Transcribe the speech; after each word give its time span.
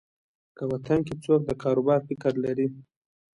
که 0.57 0.63
وطن 0.71 0.99
کې 1.07 1.13
څوک 1.23 1.41
د 1.45 1.51
کاروبار 1.63 1.99
فکر 2.07 2.33
لري. 2.45 2.67